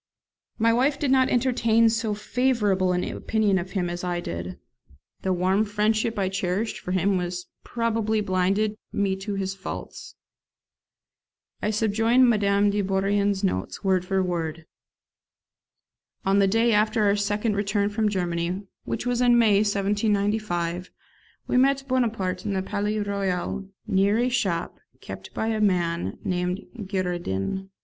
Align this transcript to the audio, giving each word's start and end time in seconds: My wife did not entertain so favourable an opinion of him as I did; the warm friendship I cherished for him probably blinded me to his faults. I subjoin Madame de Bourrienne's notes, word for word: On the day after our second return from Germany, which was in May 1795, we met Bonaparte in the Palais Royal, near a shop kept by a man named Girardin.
My 0.57 0.73
wife 0.73 0.97
did 0.97 1.11
not 1.11 1.29
entertain 1.29 1.87
so 1.87 2.15
favourable 2.15 2.91
an 2.91 3.03
opinion 3.03 3.59
of 3.59 3.73
him 3.73 3.87
as 3.87 4.03
I 4.03 4.19
did; 4.19 4.57
the 5.21 5.31
warm 5.31 5.63
friendship 5.63 6.17
I 6.17 6.27
cherished 6.27 6.79
for 6.79 6.91
him 6.91 7.21
probably 7.63 8.19
blinded 8.19 8.79
me 8.91 9.15
to 9.17 9.35
his 9.35 9.53
faults. 9.53 10.15
I 11.61 11.69
subjoin 11.69 12.27
Madame 12.27 12.71
de 12.71 12.81
Bourrienne's 12.81 13.43
notes, 13.43 13.83
word 13.83 14.03
for 14.03 14.23
word: 14.23 14.65
On 16.25 16.39
the 16.39 16.47
day 16.47 16.73
after 16.73 17.03
our 17.03 17.15
second 17.15 17.55
return 17.55 17.89
from 17.91 18.09
Germany, 18.09 18.63
which 18.85 19.05
was 19.05 19.21
in 19.21 19.37
May 19.37 19.57
1795, 19.57 20.89
we 21.45 21.57
met 21.57 21.87
Bonaparte 21.87 22.43
in 22.43 22.53
the 22.53 22.63
Palais 22.63 22.97
Royal, 22.97 23.69
near 23.85 24.17
a 24.17 24.29
shop 24.29 24.79
kept 24.99 25.31
by 25.35 25.49
a 25.49 25.61
man 25.61 26.17
named 26.23 26.65
Girardin. 26.87 27.69